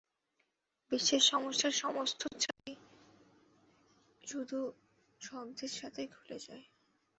[0.91, 2.73] বিশ্বের সমস্যার সমস্ত চাবি
[4.23, 4.59] শুধু
[5.21, 6.65] শব্দের সাথেই খুলে যায়।